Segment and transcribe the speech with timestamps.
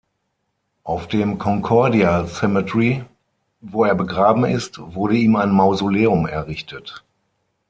[0.83, 3.03] Auf dem "Concordia Cemetery",
[3.59, 7.03] wo er begraben ist, wurde ihm ein Mausoleum errichtet.